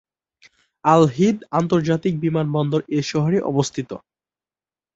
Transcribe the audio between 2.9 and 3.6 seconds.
এ শহরে